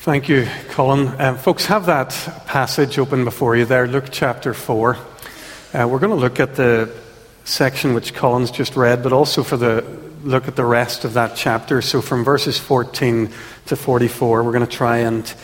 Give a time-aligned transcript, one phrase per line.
[0.00, 1.20] Thank you, Colin.
[1.20, 2.10] Um, folks, have that
[2.46, 4.94] passage open before you there, Luke chapter 4.
[4.94, 6.94] Uh, we're going to look at the
[7.42, 9.84] section which Colin's just read, but also for the
[10.22, 11.82] look at the rest of that chapter.
[11.82, 13.32] So from verses 14
[13.66, 15.34] to 44, we're going to try and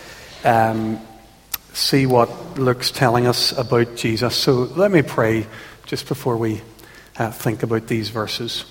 [0.45, 1.01] um,
[1.73, 4.37] see what Luke's telling us about Jesus.
[4.37, 5.49] So let me pray
[5.85, 6.63] just before we
[7.19, 8.65] uh, think about these verses.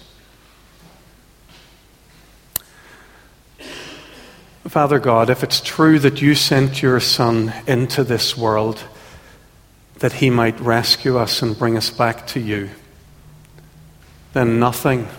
[4.68, 8.82] Father God, if it's true that you sent your Son into this world
[10.00, 12.70] that he might rescue us and bring us back to you,
[14.32, 15.10] then nothing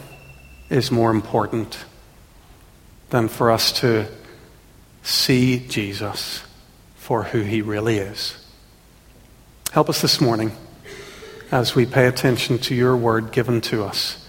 [0.71, 1.85] is more important
[3.11, 4.07] than for us to
[5.03, 6.43] see Jesus
[6.97, 8.43] for who he really is.
[9.73, 10.53] Help us this morning
[11.53, 14.27] as we pay attention to your word given to us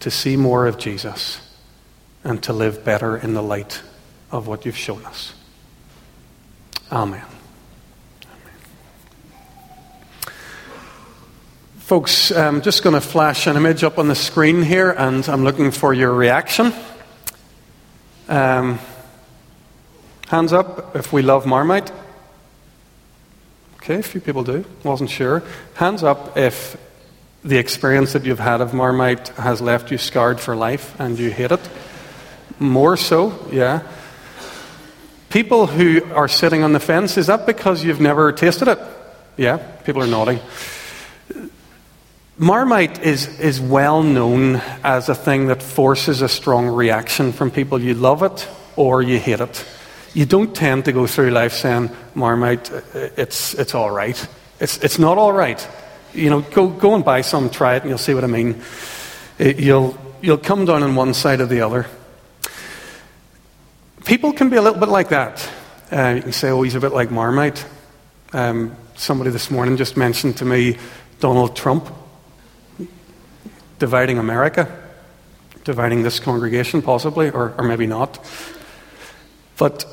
[0.00, 1.40] to see more of Jesus
[2.24, 3.80] and to live better in the light
[4.34, 5.32] of what you've shown us.
[6.90, 7.24] Amen.
[11.78, 15.44] Folks, I'm just going to flash an image up on the screen here, and I'm
[15.44, 16.72] looking for your reaction.
[18.28, 18.80] Um,
[20.26, 21.92] hands up if we love Marmite.
[23.76, 24.64] Okay, a few people do.
[24.82, 25.44] Wasn't sure.
[25.74, 26.76] Hands up if
[27.44, 31.30] the experience that you've had of Marmite has left you scarred for life and you
[31.30, 31.60] hate it.
[32.58, 33.82] More so, yeah.
[35.34, 38.78] People who are sitting on the fence, is that because you've never tasted it?
[39.36, 40.38] Yeah, people are nodding.
[42.38, 47.80] Marmite is, is well known as a thing that forces a strong reaction from people.
[47.80, 49.66] You love it or you hate it.
[50.12, 54.28] You don't tend to go through life saying, Marmite, it's, it's all right.
[54.60, 55.68] It's, it's not all right.
[56.12, 58.62] You know, go, go and buy some, try it, and you'll see what I mean.
[59.40, 61.86] You'll, you'll come down on one side or the other.
[64.04, 65.50] People can be a little bit like that.
[65.90, 67.64] Uh, you can say, oh, he's a bit like Marmite.
[68.34, 70.76] Um, somebody this morning just mentioned to me
[71.20, 71.88] Donald Trump
[73.78, 74.68] dividing America,
[75.64, 78.22] dividing this congregation, possibly, or, or maybe not.
[79.56, 79.86] But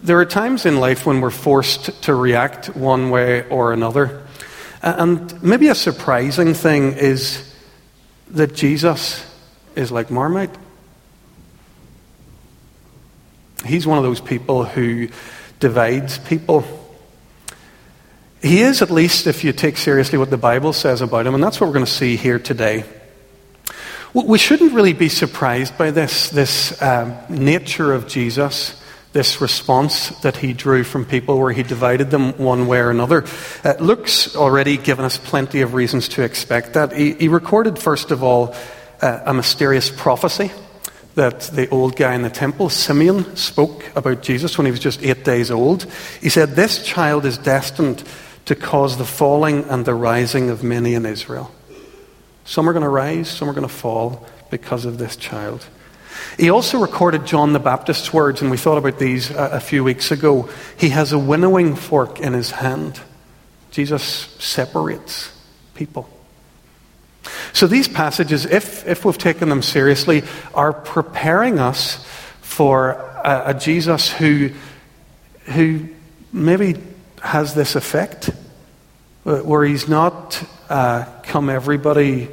[0.00, 4.24] there are times in life when we're forced to react one way or another.
[4.80, 7.52] And maybe a surprising thing is
[8.30, 9.28] that Jesus
[9.74, 10.54] is like Marmite.
[13.64, 15.08] He's one of those people who
[15.60, 16.64] divides people.
[18.40, 21.42] He is, at least if you take seriously what the Bible says about him, and
[21.42, 22.84] that's what we're going to see here today.
[24.12, 30.36] We shouldn't really be surprised by this, this um, nature of Jesus, this response that
[30.36, 33.24] he drew from people where he divided them one way or another.
[33.64, 36.92] Uh, Luke's already given us plenty of reasons to expect that.
[36.92, 38.54] He, he recorded, first of all,
[39.00, 40.50] uh, a mysterious prophecy
[41.14, 45.02] that the old guy in the temple, Simeon, spoke about Jesus when he was just
[45.02, 45.84] eight days old.
[46.20, 48.02] He said, This child is destined
[48.46, 51.50] to cause the falling and the rising of many in Israel.
[52.44, 55.66] Some are going to rise, some are going to fall because of this child.
[56.38, 59.84] He also recorded John the Baptist's words, and we thought about these a, a few
[59.84, 60.48] weeks ago.
[60.76, 63.00] He has a winnowing fork in his hand.
[63.70, 64.02] Jesus
[64.38, 65.32] separates
[65.74, 66.08] people.
[67.52, 70.22] So these passages, if, if we've taken them seriously,
[70.54, 72.04] are preparing us
[72.40, 72.90] for
[73.24, 74.50] a, a Jesus who,
[75.44, 75.88] who
[76.32, 76.76] maybe
[77.22, 78.30] has this effect,
[79.24, 82.28] uh, where he's not uh, come everybody,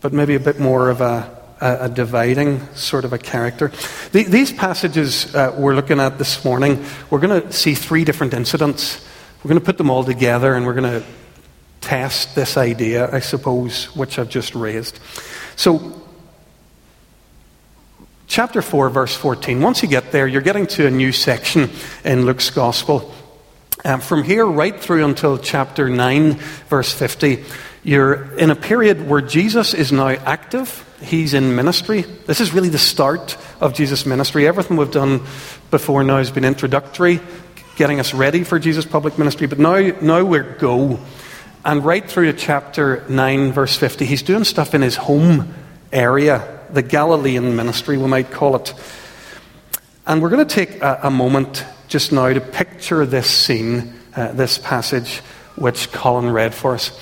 [0.00, 3.70] but maybe a bit more of a, a, a dividing sort of a character.
[4.12, 8.32] The, these passages uh, we're looking at this morning, we're going to see three different
[8.32, 9.04] incidents.
[9.42, 11.06] We're going to put them all together and we're going to
[11.88, 15.00] test this idea, I suppose, which I've just raised.
[15.56, 16.02] So,
[18.26, 19.62] chapter 4, verse 14.
[19.62, 21.70] Once you get there, you're getting to a new section
[22.04, 23.14] in Luke's Gospel.
[23.86, 26.34] Um, from here right through until chapter 9,
[26.68, 27.42] verse 50,
[27.84, 30.84] you're in a period where Jesus is now active.
[31.00, 32.02] He's in ministry.
[32.02, 34.46] This is really the start of Jesus' ministry.
[34.46, 35.22] Everything we've done
[35.70, 37.18] before now has been introductory,
[37.76, 39.46] getting us ready for Jesus' public ministry.
[39.46, 41.00] But now, now we're go.
[41.64, 45.54] And right through to chapter 9, verse 50, he's doing stuff in his home
[45.92, 48.72] area, the Galilean ministry, we might call it.
[50.06, 54.32] And we're going to take a, a moment just now to picture this scene, uh,
[54.32, 55.18] this passage
[55.56, 56.92] which Colin read for us.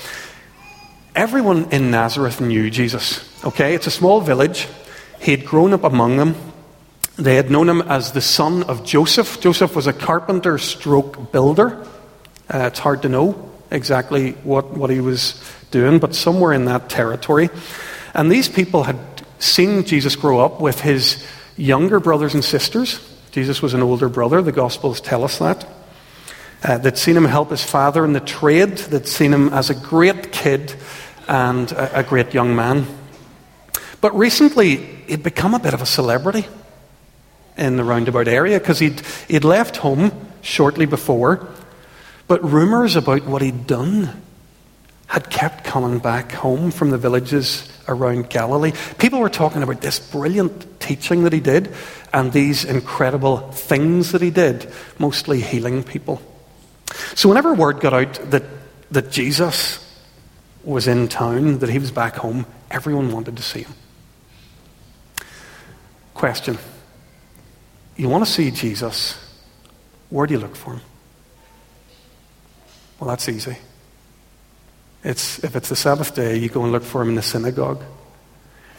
[1.15, 3.45] Everyone in Nazareth knew Jesus.
[3.45, 4.69] Okay, it's a small village.
[5.21, 6.35] He had grown up among them.
[7.17, 9.41] They had known him as the son of Joseph.
[9.41, 11.87] Joseph was a carpenter stroke builder.
[12.53, 16.89] Uh, it's hard to know exactly what, what he was doing, but somewhere in that
[16.89, 17.51] territory.
[18.15, 18.99] And these people had
[19.39, 21.27] seen Jesus grow up with his
[21.57, 23.01] younger brothers and sisters.
[23.31, 24.41] Jesus was an older brother.
[24.43, 25.67] The Gospels tell us that.
[26.63, 28.79] Uh, they'd seen him help his father in the trade.
[28.79, 30.75] They'd seen him as a great kid
[31.29, 32.87] and a, a great young man.
[34.01, 36.47] But recently, he'd become a bit of a celebrity
[37.57, 41.49] in the roundabout area because he'd, he'd left home shortly before.
[42.29, 44.23] But rumours about what he'd done
[45.07, 48.73] had kept coming back home from the villages around Galilee.
[48.99, 51.73] People were talking about this brilliant teaching that he did
[52.13, 56.21] and these incredible things that he did, mostly healing people.
[57.15, 58.45] So, whenever word got out that,
[58.91, 59.83] that Jesus
[60.65, 63.75] was in town, that he was back home, everyone wanted to see him.
[66.15, 66.59] Question
[67.97, 69.23] You want to see Jesus?
[70.11, 70.81] Where do you look for him?
[72.99, 73.57] Well, that's easy.
[75.05, 77.83] It's, if it's the Sabbath day, you go and look for him in the synagogue.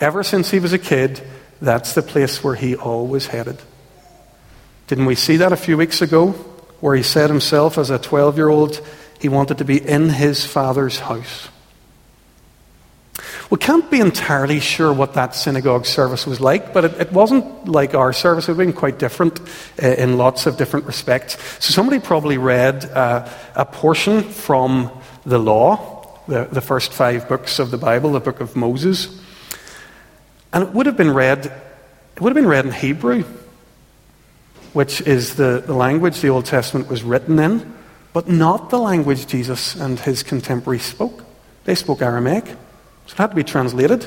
[0.01, 1.21] Ever since he was a kid,
[1.61, 3.59] that's the place where he always headed.
[4.87, 6.31] Didn't we see that a few weeks ago,
[6.79, 8.79] where he said himself as a 12 year old
[9.19, 11.49] he wanted to be in his father's house?
[13.49, 17.65] We can't be entirely sure what that synagogue service was like, but it, it wasn't
[17.65, 18.49] like our service.
[18.49, 19.39] It would have been quite different
[19.81, 21.37] uh, in lots of different respects.
[21.63, 24.91] So somebody probably read uh, a portion from
[25.25, 29.17] the law, the, the first five books of the Bible, the book of Moses.
[30.51, 33.23] And it would have been read, it would have been read in Hebrew,
[34.73, 37.73] which is the, the language the Old Testament was written in,
[38.11, 41.23] but not the language Jesus and his contemporaries spoke.
[41.63, 42.43] They spoke Aramaic.
[43.07, 44.05] So it had to be translated.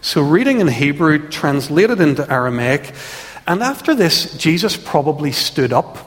[0.00, 2.92] So reading in Hebrew, translated into Aramaic.
[3.46, 5.98] And after this, Jesus probably stood up.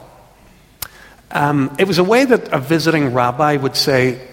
[1.30, 4.26] Um, it was a way that a visiting rabbi would say,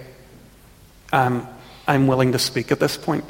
[1.11, 1.47] um,
[1.87, 3.25] I'm willing to speak at this point.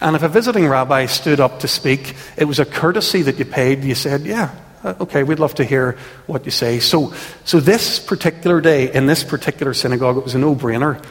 [0.00, 3.44] And if a visiting rabbi stood up to speak, it was a courtesy that you
[3.44, 3.84] paid.
[3.84, 5.96] You said, Yeah, uh, okay, we'd love to hear
[6.26, 6.80] what you say.
[6.80, 7.14] So,
[7.44, 11.02] so this particular day, in this particular synagogue, it was a no brainer.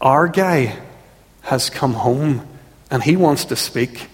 [0.00, 0.78] Our guy
[1.42, 2.46] has come home
[2.90, 4.08] and he wants to speak,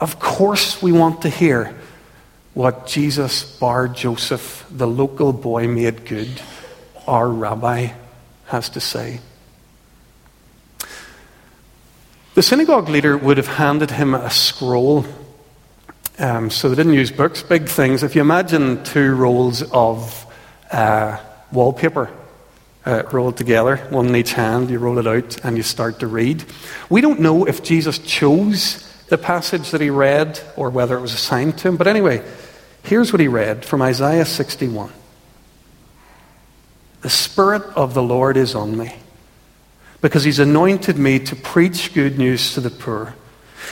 [0.00, 1.74] of course we want to hear
[2.54, 6.28] what Jesus Bar Joseph, the local boy made good,
[7.06, 7.88] our rabbi,
[8.46, 9.20] has to say.
[12.34, 15.06] The synagogue leader would have handed him a scroll.
[16.18, 18.02] Um, so they didn't use books, big things.
[18.02, 20.26] If you imagine two rolls of
[20.70, 21.18] uh,
[21.52, 22.10] wallpaper
[22.86, 24.70] uh, rolled together, one in each hand.
[24.70, 26.44] You roll it out and you start to read.
[26.90, 31.14] We don't know if Jesus chose the passage that he read or whether it was
[31.14, 31.76] assigned to him.
[31.76, 32.22] But anyway,
[32.82, 34.92] here's what he read from Isaiah 61
[37.02, 38.94] The Spirit of the Lord is on me
[40.00, 43.14] because he's anointed me to preach good news to the poor.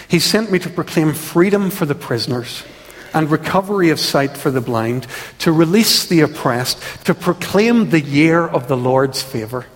[0.08, 2.64] He sent me to proclaim freedom for the prisoners
[3.14, 5.06] and recovery of sight for the blind,
[5.38, 9.66] to release the oppressed, to proclaim the year of the Lord's favor.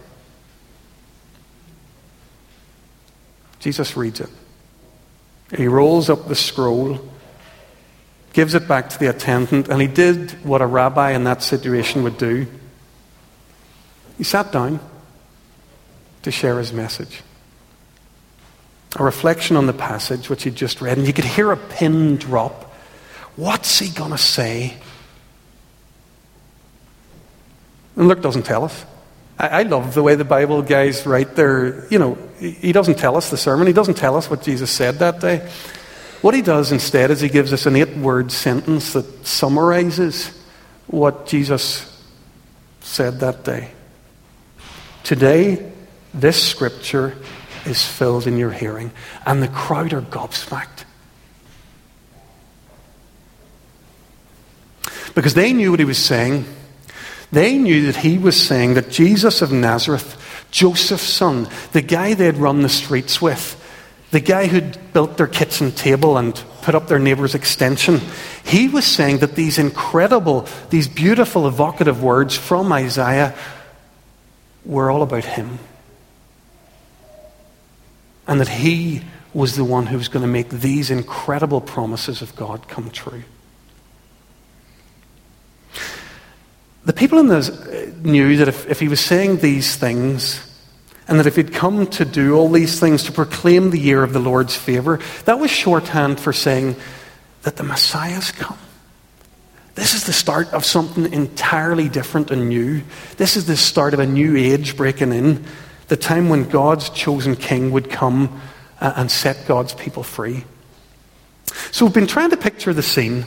[3.61, 4.31] Jesus reads it.
[5.57, 6.99] He rolls up the scroll,
[8.33, 12.03] gives it back to the attendant, and he did what a rabbi in that situation
[12.03, 12.47] would do.
[14.19, 14.81] He sat down
[16.23, 17.23] to share his message.
[18.99, 22.17] A reflection on the passage which he'd just read, and you could hear a pin
[22.17, 22.66] drop
[23.37, 24.75] What's he going to say?
[27.95, 28.85] And Luke doesn't tell us.
[29.39, 33.17] I, I, love the way the Bible guys write their, you know, he doesn't tell
[33.17, 33.67] us the sermon.
[33.67, 35.49] He doesn't tell us what Jesus said that day.
[36.23, 40.29] What he does instead is he gives us an eight word sentence that summarizes
[40.87, 42.03] what Jesus
[42.81, 43.71] said that day.
[45.05, 45.71] Today,
[46.15, 47.17] this scripture
[47.67, 48.91] is filled in your hearing.
[49.27, 50.86] And the crowd are gobsmacked.
[55.17, 56.45] Because they knew what he was saying.
[57.33, 62.37] They knew that he was saying that Jesus of Nazareth, Joseph's son, the guy they'd
[62.37, 63.55] run the streets with,
[64.11, 68.01] the guy who'd built their kitchen table and put up their neighbor's extension,
[68.45, 73.35] he was saying that these incredible, these beautiful, evocative words from Isaiah
[74.67, 75.59] were all about him.
[78.29, 79.01] And that he
[79.33, 83.23] was the one who was going to make these incredible promises of God come true.
[86.87, 90.41] The people in this uh, knew that if, if he was saying these things,
[91.09, 94.13] and that if he'd come to do all these things to proclaim the year of
[94.13, 96.77] the Lord's favour, that was shorthand for saying
[97.43, 98.59] that the Messiah's come.
[99.75, 102.83] This is the start of something entirely different and new.
[103.17, 105.45] This is the start of a new age breaking in,
[105.89, 108.41] the time when God's chosen king would come
[108.81, 110.45] uh, and set God's people free.
[111.73, 113.27] So we've been trying to picture the scene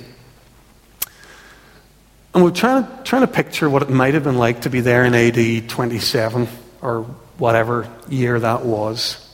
[2.33, 4.81] And we're trying to, trying to picture what it might have been like to be
[4.81, 6.47] there in AD 27
[6.81, 7.03] or
[7.37, 9.25] whatever year that was.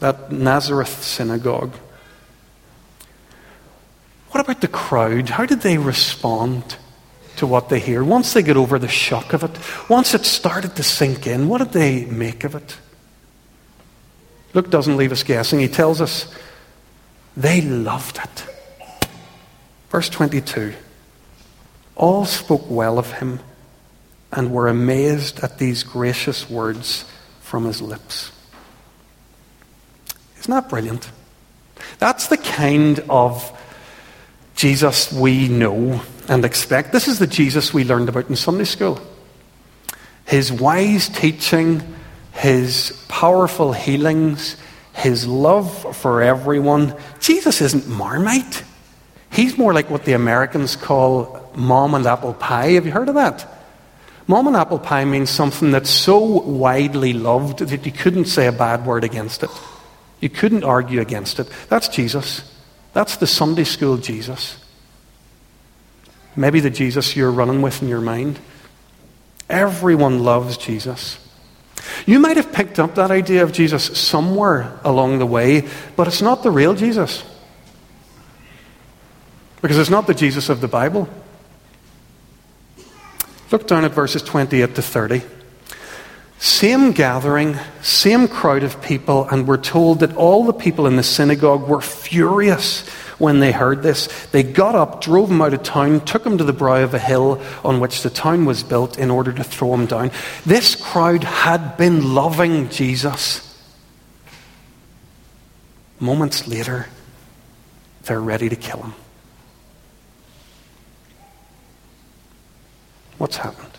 [0.00, 1.74] That Nazareth synagogue.
[4.30, 5.28] What about the crowd?
[5.28, 6.76] How did they respond
[7.36, 8.02] to what they hear?
[8.02, 9.50] Once they get over the shock of it,
[9.90, 12.78] once it started to sink in, what did they make of it?
[14.54, 15.60] Luke doesn't leave us guessing.
[15.60, 16.32] He tells us
[17.36, 18.46] they loved it.
[19.90, 20.74] Verse 22
[21.94, 23.40] All spoke well of him
[24.32, 27.04] and were amazed at these gracious words
[27.40, 28.32] from his lips.
[30.40, 31.10] Isn't that brilliant?
[31.98, 33.58] That's the kind of
[34.56, 36.92] Jesus we know and expect.
[36.92, 39.00] This is the Jesus we learned about in Sunday school.
[40.24, 41.82] His wise teaching,
[42.32, 44.56] his powerful healings,
[44.94, 46.94] his love for everyone.
[47.20, 48.64] Jesus isn't Marmite.
[49.32, 52.72] He's more like what the Americans call mom and apple pie.
[52.72, 53.46] Have you heard of that?
[54.26, 58.52] Mom and apple pie means something that's so widely loved that you couldn't say a
[58.52, 59.50] bad word against it.
[60.20, 61.48] You couldn't argue against it.
[61.68, 62.48] That's Jesus.
[62.92, 64.58] That's the Sunday school Jesus.
[66.36, 68.38] Maybe the Jesus you're running with in your mind.
[69.48, 71.18] Everyone loves Jesus.
[72.06, 76.22] You might have picked up that idea of Jesus somewhere along the way, but it's
[76.22, 77.24] not the real Jesus.
[79.62, 81.08] Because it's not the Jesus of the Bible.
[83.50, 85.22] Look down at verses 28 to 30.
[86.38, 91.02] Same gathering, same crowd of people, and we're told that all the people in the
[91.04, 92.88] synagogue were furious
[93.18, 94.08] when they heard this.
[94.32, 96.98] They got up, drove him out of town, took him to the brow of a
[96.98, 100.10] hill on which the town was built in order to throw him down.
[100.44, 103.48] This crowd had been loving Jesus.
[106.00, 106.88] Moments later,
[108.02, 108.94] they're ready to kill him.
[113.22, 113.78] What's happened?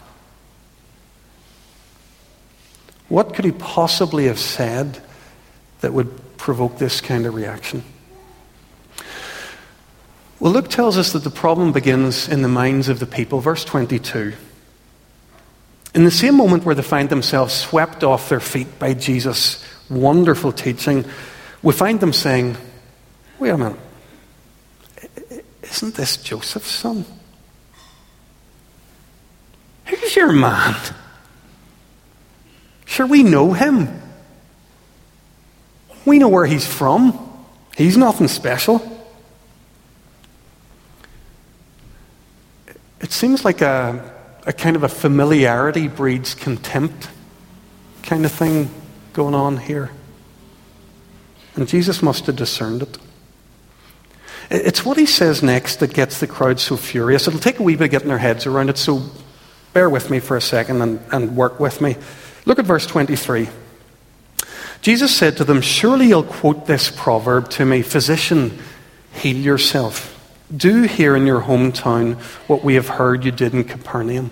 [3.10, 5.04] What could he possibly have said
[5.82, 7.84] that would provoke this kind of reaction?
[10.40, 13.42] Well, Luke tells us that the problem begins in the minds of the people.
[13.42, 14.32] Verse 22.
[15.94, 20.54] In the same moment where they find themselves swept off their feet by Jesus' wonderful
[20.54, 21.04] teaching,
[21.62, 22.56] we find them saying,
[23.40, 23.80] Wait a minute,
[25.64, 27.04] isn't this Joseph's son?
[30.16, 30.76] Your man?
[32.86, 34.02] Sure, we know him.
[36.06, 37.18] We know where he's from.
[37.76, 38.82] He's nothing special.
[43.00, 44.14] It seems like a,
[44.46, 47.10] a kind of a familiarity breeds contempt
[48.04, 48.70] kind of thing
[49.14, 49.92] going on here.
[51.56, 52.98] And Jesus must have discerned it.
[54.50, 57.28] It's what he says next that gets the crowd so furious.
[57.28, 59.10] It'll take a wee bit getting their heads around it, so
[59.74, 61.98] bear with me for a second and, and work with me.
[62.46, 63.50] Look at verse 23.
[64.82, 68.60] Jesus said to them, Surely you'll quote this proverb to me Physician,
[69.14, 70.10] heal yourself.
[70.56, 72.16] Do here in your hometown
[72.48, 74.32] what we have heard you did in Capernaum.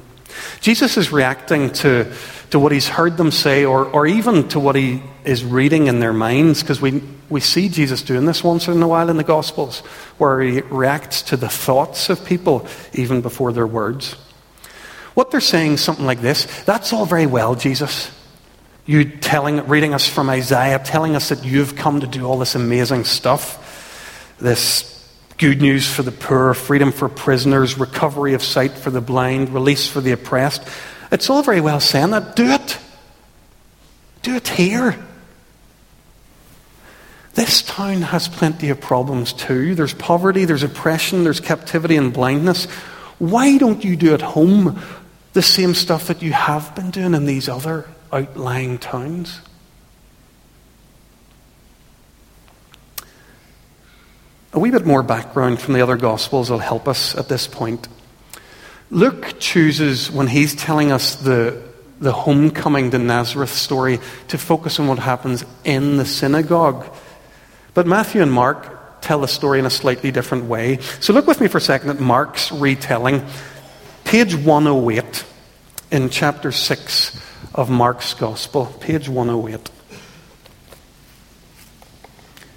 [0.60, 2.14] Jesus is reacting to,
[2.52, 6.00] to what he's heard them say, or, or even to what he is reading in
[6.00, 9.24] their minds, because we, we see Jesus doing this once in a while in the
[9.24, 9.80] Gospels,
[10.18, 14.16] where he reacts to the thoughts of people even before their words.
[15.14, 18.12] What they're saying something like this that's all very well, Jesus.
[18.86, 22.56] You telling, reading us from Isaiah, telling us that you've come to do all this
[22.56, 24.88] amazing stuff, this
[25.38, 29.88] good news for the poor, freedom for prisoners, recovery of sight for the blind, release
[29.88, 30.68] for the oppressed.
[31.12, 32.36] It's all very well saying that.
[32.36, 32.78] Do it.
[34.24, 34.98] Do it here.
[37.34, 39.74] This town has plenty of problems too.
[39.74, 42.66] There's poverty, there's oppression, there's captivity and blindness.
[43.20, 44.82] Why don't you do it home
[45.34, 49.42] the same stuff that you have been doing in these other outlying towns.
[54.54, 57.88] A wee bit more background from the other Gospels will help us at this point.
[58.90, 61.62] Luke chooses, when he's telling us the,
[62.00, 66.86] the homecoming to Nazareth story, to focus on what happens in the synagogue.
[67.74, 70.80] But Matthew and Mark tell the story in a slightly different way.
[71.00, 73.26] So look with me for a second at Mark's retelling.
[74.12, 75.24] Page 108
[75.90, 77.18] in chapter 6
[77.56, 79.72] of Mark's Gospel, page 108.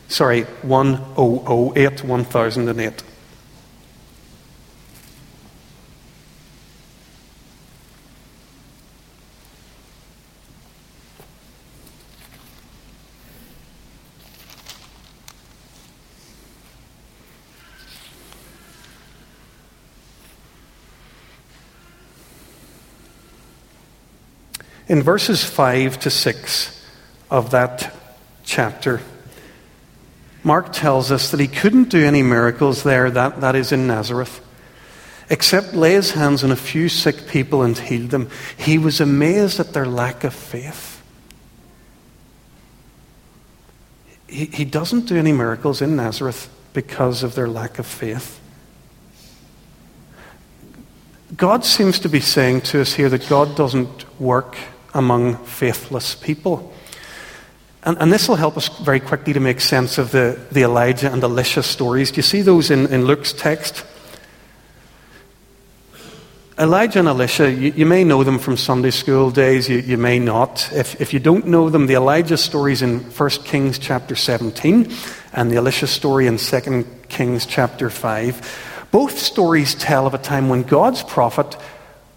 [0.09, 3.03] Sorry, 1008, 1008.
[24.87, 26.87] In verses 5 to 6
[27.31, 27.95] of that
[28.45, 29.01] chapter,
[30.43, 34.45] Mark tells us that he couldn't do any miracles there, that, that is in Nazareth,
[35.31, 38.29] except lay his hands on a few sick people and heal them.
[38.59, 41.03] He was amazed at their lack of faith.
[44.29, 48.39] He, he doesn't do any miracles in Nazareth because of their lack of faith.
[51.35, 54.59] God seems to be saying to us here that God doesn't work
[54.95, 56.73] among faithless people.
[57.83, 61.13] And, and, this will help us very quickly to make sense of the, the Elijah
[61.13, 62.11] and Elisha stories.
[62.11, 63.85] Do you see those in, in Luke's text?
[66.59, 70.19] Elijah and Elisha, you, you, may know them from Sunday school days, you, you may
[70.19, 70.73] not.
[70.73, 74.91] If, if you don't know them, the Elijah story is in 1 Kings chapter 17,
[75.33, 78.87] and the Elisha story in 2 Kings chapter 5.
[78.93, 81.57] Both stories tell of a time when God's prophet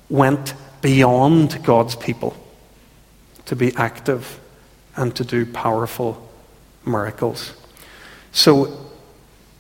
[0.07, 2.37] went beyond God's people
[3.47, 4.39] to be active
[4.95, 6.29] and to do powerful
[6.85, 7.53] miracles.
[8.31, 8.85] So,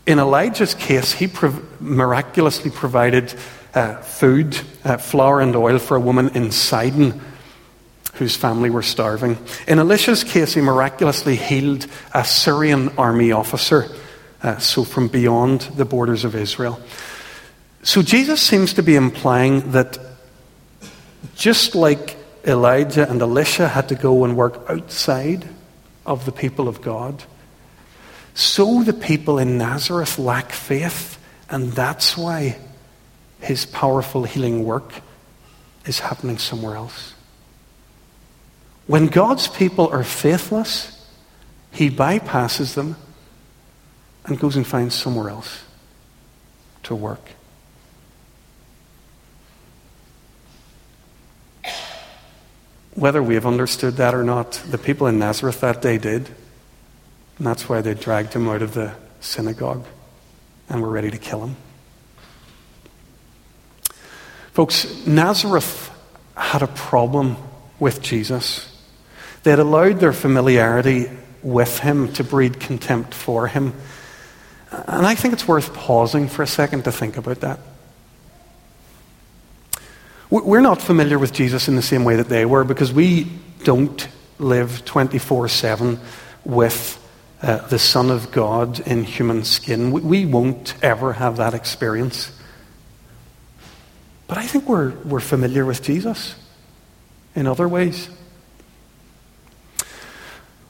[0.05, 3.33] in Elijah's case, he prov- miraculously provided
[3.73, 7.21] uh, food, uh, flour and oil for a woman in Sidon
[8.13, 9.37] whose family were starving.
[9.67, 13.85] In Elisha's case, he miraculously healed a Syrian army officer,
[14.41, 16.79] uh, so from beyond the borders of Israel.
[17.83, 19.97] So Jesus seems to be implying that
[21.35, 22.17] just like
[22.47, 25.47] Elijah and Elisha had to go and work outside
[26.05, 27.23] of the people of God,
[28.33, 32.57] so the people in Nazareth lack faith, and that's why
[33.41, 34.93] his powerful healing work
[35.85, 37.13] is happening somewhere else.
[38.85, 40.93] When God's people are faithless,
[41.71, 42.95] he bypasses them
[44.25, 45.63] and goes and finds somewhere else
[46.83, 47.31] to work.
[52.97, 56.27] Whether we have understood that or not, the people in Nazareth that day did.
[57.37, 59.85] And that's why they dragged him out of the synagogue
[60.67, 61.55] and were ready to kill him.
[64.53, 65.91] Folks, Nazareth
[66.35, 67.37] had a problem
[67.79, 68.75] with Jesus.
[69.43, 71.05] They had allowed their familiarity
[71.43, 73.75] with him to breed contempt for him.
[74.71, 77.59] And I think it's worth pausing for a second to think about that.
[80.29, 83.31] We're not familiar with Jesus in the same way that they were because we
[83.63, 84.07] don't
[84.39, 85.99] live 24 7
[86.43, 87.01] with
[87.41, 89.91] uh, the Son of God in human skin.
[89.91, 92.31] We, we won't ever have that experience.
[94.27, 96.35] But I think we're, we're familiar with Jesus
[97.33, 98.09] in other ways.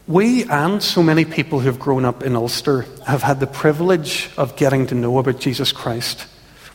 [0.05, 4.29] We and so many people who have grown up in Ulster have had the privilege
[4.37, 6.27] of getting to know about Jesus Christ.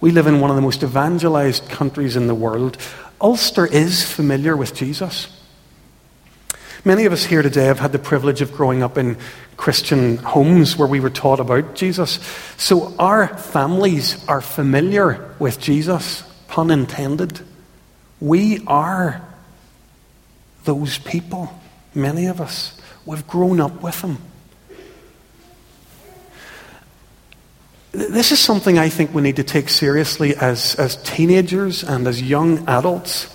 [0.02, 2.76] We live in one of the most evangelized countries in the world.
[3.20, 5.28] Ulster is familiar with Jesus.
[6.84, 9.16] Many of us here today have had the privilege of growing up in
[9.56, 12.18] Christian homes where we were taught about Jesus.
[12.56, 17.38] So our families are familiar with Jesus pun intended.
[18.18, 19.22] We are
[20.64, 21.60] those people,
[21.94, 22.76] many of us.
[23.06, 24.18] We've grown up with them.
[27.92, 32.22] This is something I think we need to take seriously as, as teenagers and as
[32.22, 33.28] young adults.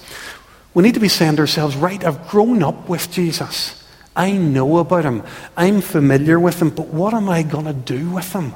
[0.73, 3.83] We need to be saying to ourselves, right, I've grown up with Jesus.
[4.15, 5.23] I know about him.
[5.55, 8.53] I'm familiar with him, but what am I going to do with him?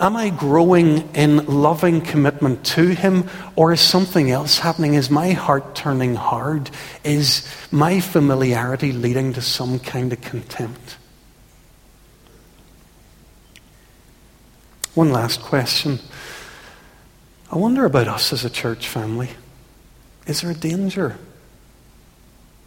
[0.00, 4.94] Am I growing in loving commitment to Him, or is something else happening?
[4.94, 6.70] Is my heart turning hard?
[7.02, 10.98] Is my familiarity leading to some kind of contempt?
[14.98, 16.00] One last question.
[17.52, 19.28] I wonder about us as a church family.
[20.26, 21.16] Is there a danger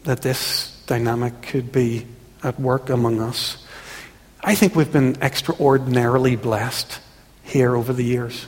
[0.06, 2.08] that this dynamic could be
[2.42, 3.68] at work among us?
[4.42, 7.02] I think we've been extraordinarily blessed
[7.44, 8.46] here over the years,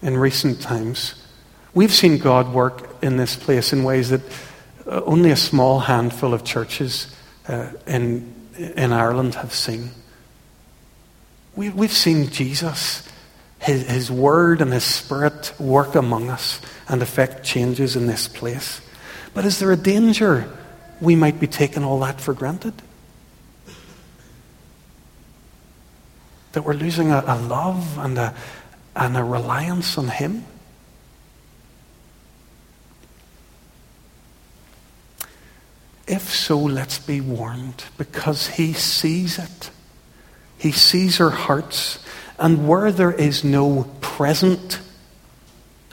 [0.00, 1.22] in recent times.
[1.74, 4.22] We've seen God work in this place in ways that
[4.86, 7.14] uh, only a small handful of churches
[7.46, 9.90] uh, in, in Ireland have seen.
[11.54, 13.08] We, we've seen Jesus,
[13.62, 18.80] his, his Word and His Spirit work among us and effect changes in this place.
[19.34, 20.52] But is there a danger
[21.00, 22.74] we might be taking all that for granted?
[26.52, 28.34] That we're losing a, a love and a,
[28.96, 30.44] and a reliance on Him?
[36.08, 39.70] If so, let's be warned because He sees it.
[40.62, 41.98] He sees our hearts.
[42.38, 44.78] And where there is no present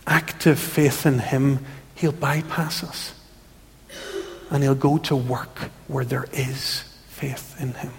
[0.06, 3.16] active faith in Him, He'll bypass us.
[4.52, 7.92] And He'll go to work where there is faith in Him.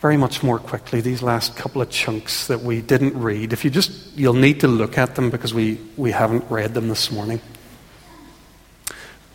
[0.00, 3.52] very much more quickly these last couple of chunks that we didn't read.
[3.52, 6.86] If you just, you'll need to look at them because we, we haven't read them
[6.86, 7.40] this morning.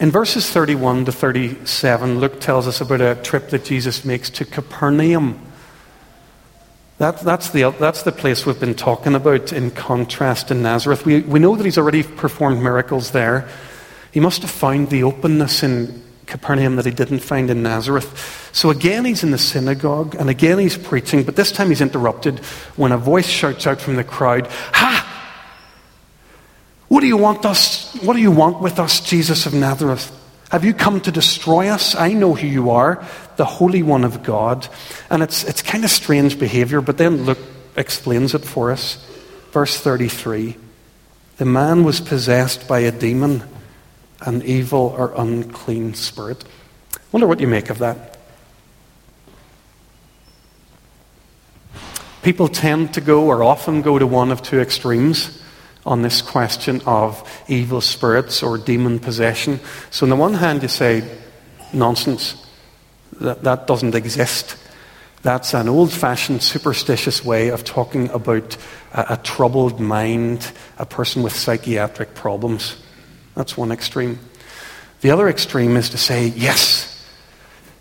[0.04, 4.44] In verses 31 to 37, Luke tells us about a trip that Jesus makes to
[4.44, 5.40] Capernaum.
[6.98, 11.06] That, that's, the, that's the place we've been talking about in contrast to Nazareth.
[11.06, 13.48] We, we know that he's already performed miracles there.
[14.12, 18.50] He must have found the openness in Capernaum that he didn't find in Nazareth.
[18.52, 22.40] So again, he's in the synagogue, and again, he's preaching, but this time he's interrupted
[22.76, 25.03] when a voice shouts out from the crowd, Ha!
[27.04, 27.94] Do you want us?
[27.96, 30.10] What do you want with us, Jesus of Nazareth?
[30.52, 31.96] Have you come to destroy us?
[31.96, 34.70] I know who you are, the Holy One of God.
[35.10, 37.40] And it's, it's kind of strange behavior, but then Luke
[37.76, 39.06] explains it for us.
[39.52, 40.56] Verse 33
[41.36, 43.44] The man was possessed by a demon
[44.22, 46.46] an evil or unclean spirit.
[47.12, 48.18] Wonder what you make of that.
[52.22, 55.43] People tend to go, or often go, to one of two extremes
[55.86, 59.60] on this question of evil spirits or demon possession.
[59.92, 61.04] So, on the one hand, you say,
[61.74, 62.36] nonsense,
[63.20, 64.58] that, that doesn't exist.
[65.24, 68.58] That's an old fashioned superstitious way of talking about
[68.94, 72.76] a, a troubled mind, a person with psychiatric problems.
[73.36, 74.20] That's one extreme.
[75.02, 76.90] The other extreme is to say, yes,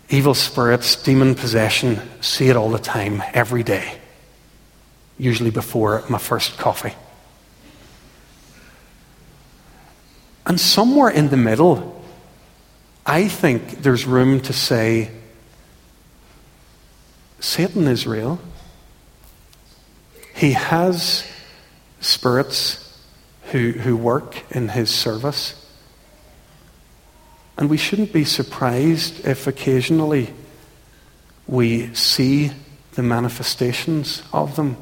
[0.09, 3.97] evil spirits, demon possession, see it all the time, every day,
[5.17, 6.93] usually before my first coffee.
[10.53, 11.99] And somewhere in the middle,
[13.07, 15.09] I think there's room to say,
[17.39, 18.39] Satan is real.
[20.35, 21.25] He has
[22.01, 23.03] spirits
[23.45, 25.55] who, who work in his service.
[27.57, 30.31] And we shouldn't be surprised if occasionally
[31.47, 32.51] we see
[32.91, 34.77] the manifestations of them,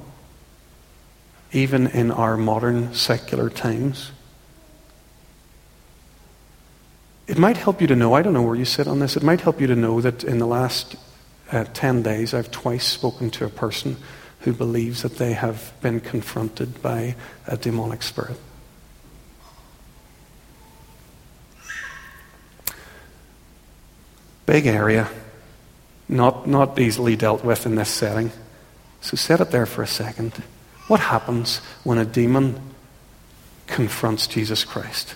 [1.53, 4.12] even in our modern secular times.
[7.31, 9.23] It might help you to know, I don't know where you sit on this, it
[9.23, 10.97] might help you to know that in the last
[11.49, 13.95] uh, 10 days I've twice spoken to a person
[14.41, 17.15] who believes that they have been confronted by
[17.47, 18.37] a demonic spirit.
[24.45, 25.07] Big area,
[26.09, 28.33] not, not easily dealt with in this setting.
[28.99, 30.33] So set it there for a second.
[30.87, 32.59] What happens when a demon
[33.67, 35.15] confronts Jesus Christ?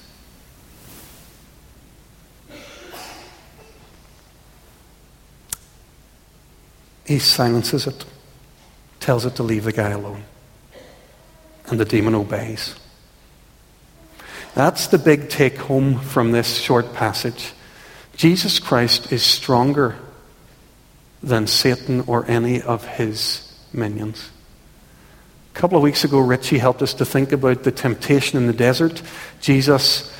[7.05, 8.05] He silences it,
[8.99, 10.23] tells it to leave the guy alone.
[11.67, 12.75] And the demon obeys.
[14.53, 17.53] That's the big take home from this short passage.
[18.15, 19.95] Jesus Christ is stronger
[21.21, 24.29] than Satan or any of his minions.
[25.53, 28.53] A couple of weeks ago, Richie helped us to think about the temptation in the
[28.53, 29.01] desert.
[29.41, 30.13] Jesus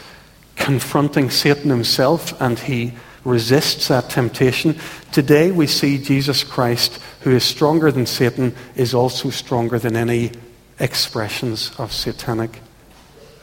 [0.56, 2.94] confronting Satan himself, and he
[3.26, 4.78] resists that temptation.
[5.12, 10.32] Today, we see Jesus Christ, who is stronger than Satan, is also stronger than any
[10.80, 12.62] expressions of satanic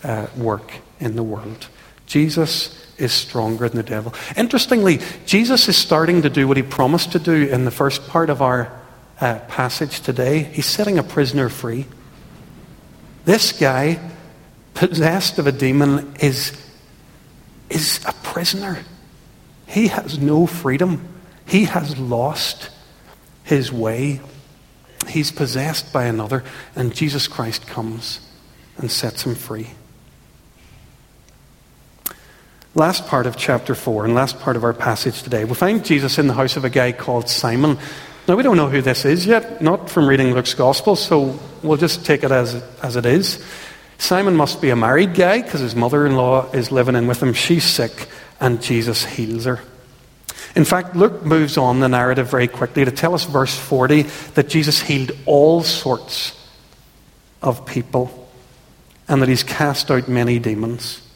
[0.04, 1.68] uh, work in the world.
[2.06, 4.14] Jesus is stronger than the devil.
[4.36, 8.30] Interestingly, Jesus is starting to do what he promised to do in the first part
[8.30, 8.72] of our
[9.20, 10.40] uh, passage today.
[10.40, 11.86] He's setting a prisoner free.
[13.24, 13.98] This guy,
[14.74, 16.52] possessed of a demon, is,
[17.70, 18.78] is a prisoner.
[19.72, 21.08] He has no freedom.
[21.46, 22.68] He has lost
[23.42, 24.20] his way.
[25.08, 26.44] He's possessed by another,
[26.76, 28.20] and Jesus Christ comes
[28.76, 29.70] and sets him free.
[32.74, 36.18] Last part of chapter 4 and last part of our passage today, we find Jesus
[36.18, 37.78] in the house of a guy called Simon.
[38.28, 41.78] Now, we don't know who this is yet, not from reading Luke's Gospel, so we'll
[41.78, 43.44] just take it as, as it is.
[43.98, 47.22] Simon must be a married guy because his mother in law is living in with
[47.22, 47.32] him.
[47.32, 48.08] She's sick,
[48.42, 49.60] and Jesus heals her.
[50.56, 54.02] In fact, Luke moves on the narrative very quickly to tell us, verse 40,
[54.34, 56.36] that Jesus healed all sorts
[57.40, 58.28] of people
[59.08, 61.08] and that he's cast out many demons.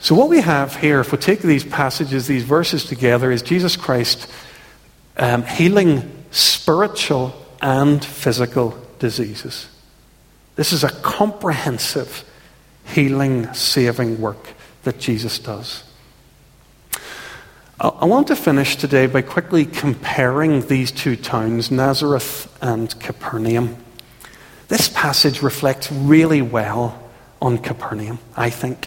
[0.00, 3.76] So, what we have here, if we take these passages, these verses together, is Jesus
[3.76, 4.30] Christ
[5.16, 9.68] um, healing spiritual and physical diseases.
[10.56, 12.24] This is a comprehensive
[12.84, 15.84] healing, saving work that Jesus does.
[17.80, 23.76] I want to finish today by quickly comparing these two towns, Nazareth and Capernaum.
[24.68, 27.02] This passage reflects really well
[27.40, 28.86] on Capernaum, I think.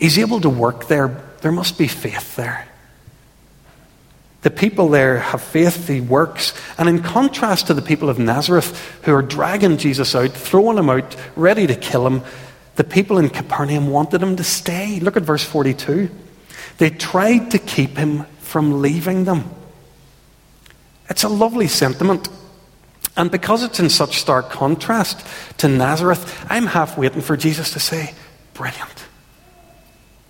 [0.00, 1.22] He's able to work there.
[1.42, 2.66] There must be faith there.
[4.40, 6.52] The people there have faith, he works.
[6.78, 10.90] And in contrast to the people of Nazareth who are dragging Jesus out, throwing him
[10.90, 12.22] out, ready to kill him,
[12.76, 14.98] the people in Capernaum wanted him to stay.
[15.00, 16.10] Look at verse 42.
[16.78, 19.48] They tried to keep him from leaving them.
[21.08, 22.28] It's a lovely sentiment.
[23.16, 25.24] And because it's in such stark contrast
[25.58, 28.14] to Nazareth, I'm half waiting for Jesus to say,
[28.54, 29.04] Brilliant.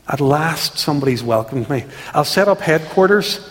[0.07, 1.85] At last, somebody's welcomed me.
[2.13, 3.51] I'll set up headquarters,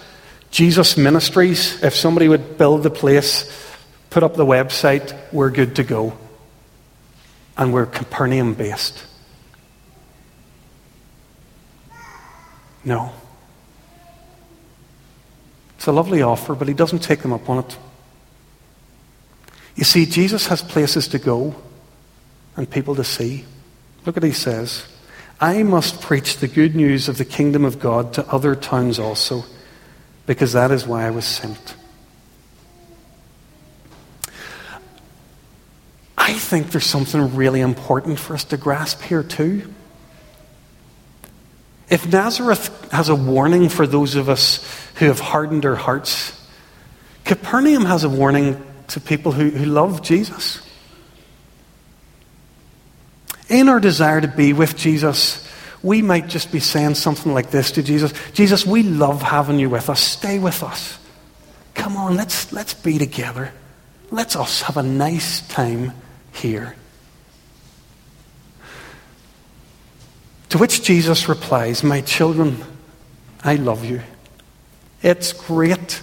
[0.51, 1.81] Jesus Ministries.
[1.81, 3.51] If somebody would build the place,
[4.11, 6.15] put up the website, we're good to go.
[7.57, 9.05] And we're Capernaum based.
[12.83, 13.11] No.
[15.77, 17.77] It's a lovely offer, but he doesn't take them up on it.
[19.75, 21.55] You see, Jesus has places to go
[22.55, 23.45] and people to see.
[24.05, 24.85] Look what he says.
[25.39, 29.43] I must preach the good news of the kingdom of God to other towns also,
[30.25, 31.75] because that is why I was sent.
[36.25, 39.73] I think there's something really important for us to grasp here, too.
[41.89, 46.31] If Nazareth has a warning for those of us who have hardened our hearts,
[47.25, 48.55] Capernaum has a warning
[48.87, 50.65] to people who, who love Jesus.
[53.49, 55.45] In our desire to be with Jesus,
[55.81, 59.69] we might just be saying something like this to Jesus Jesus, we love having you
[59.69, 59.99] with us.
[59.99, 60.97] Stay with us.
[61.73, 63.51] Come on, let's, let's be together.
[64.09, 65.91] Let's us have a nice time
[66.33, 66.75] here.
[70.49, 72.63] To which Jesus replies, My children,
[73.43, 74.01] I love you.
[75.01, 76.01] It's great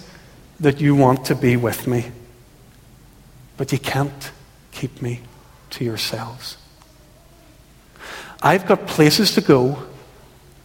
[0.58, 2.10] that you want to be with me,
[3.56, 4.32] but you can't
[4.72, 5.20] keep me
[5.70, 6.56] to yourselves.
[8.42, 9.82] I've got places to go,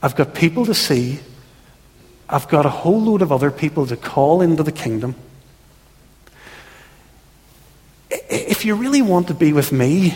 [0.02, 1.20] I've got people to see,
[2.28, 5.16] I've got a whole load of other people to call into the kingdom.
[8.30, 10.16] If you really want to be with me,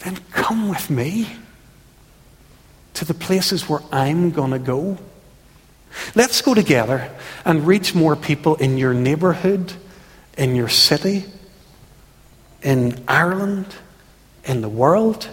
[0.00, 1.28] then come with me
[2.94, 4.98] to the places where I'm going to go.
[6.14, 7.10] Let's go together
[7.44, 9.72] and reach more people in your neighborhood,
[10.36, 11.24] in your city,
[12.62, 13.66] in Ireland,
[14.44, 15.28] in the world.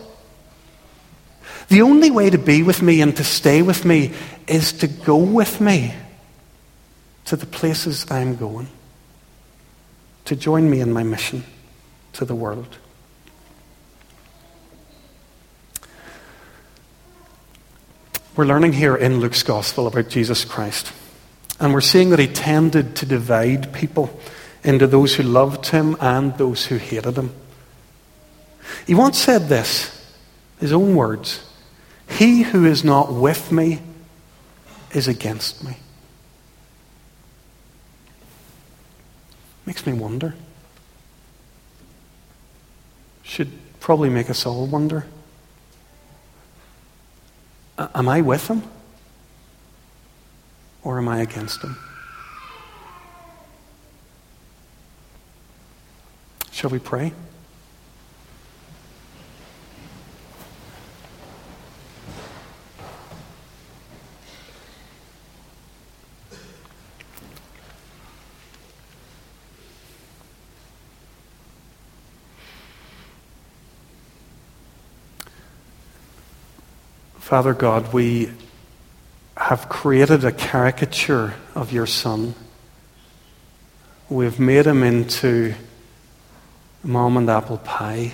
[1.70, 4.14] The only way to be with me and to stay with me
[4.48, 5.94] is to go with me
[7.26, 8.70] to the places I'm going,
[10.28, 11.46] to join me in my mission
[12.12, 12.78] to the world.
[18.36, 20.92] We're learning here in Luke's Gospel about Jesus Christ.
[21.62, 24.20] And we're seeing that he tended to divide people
[24.66, 27.34] into those who loved him and those who hated him.
[28.86, 30.14] He once said this,
[30.60, 31.42] his own words
[32.10, 33.80] He who is not with me
[34.92, 35.78] is against me.
[39.68, 40.34] Makes me wonder.
[43.22, 43.52] Should
[43.82, 45.06] probably make us all wonder.
[47.78, 48.64] Am I with him?
[50.84, 51.76] Or am I against him?
[56.52, 57.12] Shall we pray?
[77.28, 78.32] Father God, we
[79.36, 82.34] have created a caricature of your Son.
[84.08, 85.54] We've made him into
[86.86, 88.14] mom and apple pie.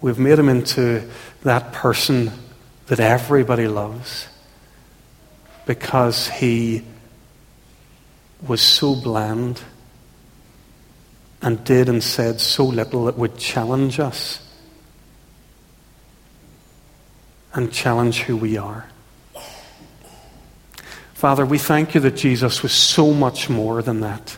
[0.00, 1.06] We've made him into
[1.42, 2.30] that person
[2.86, 4.26] that everybody loves
[5.66, 6.82] because he
[8.48, 9.60] was so bland
[11.42, 14.45] and did and said so little that would challenge us
[17.56, 18.88] and challenge who we are.
[21.14, 24.36] Father, we thank you that Jesus was so much more than that.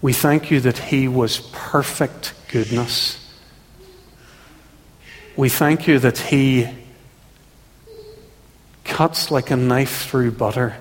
[0.00, 3.20] We thank you that he was perfect goodness.
[5.36, 6.68] We thank you that he
[8.84, 10.76] cuts like a knife through butter,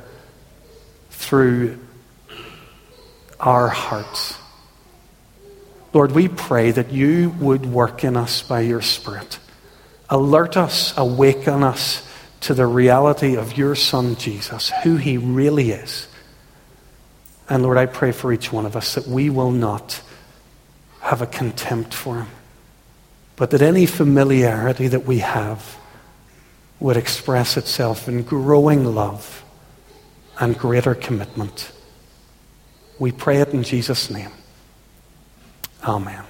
[1.10, 1.80] through
[3.40, 4.38] our hearts.
[5.94, 9.40] Lord, we pray that you would work in us by your Spirit.
[10.14, 12.08] Alert us, awaken us
[12.42, 16.08] to the reality of your Son Jesus, who he really is.
[17.50, 20.04] And Lord, I pray for each one of us that we will not
[21.00, 22.28] have a contempt for him,
[23.38, 25.78] but that any familiarity that we have
[26.80, 29.44] would express itself in growing love
[30.40, 31.72] and greater commitment.
[33.00, 34.32] We pray it in Jesus' name.
[35.84, 36.24] Amen.